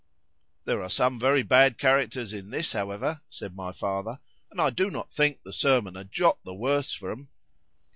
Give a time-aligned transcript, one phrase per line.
[0.65, 4.89] —There are some very bad characters in this, however, said my father, and I do
[4.89, 7.29] not think the sermon a jot the worse for 'em.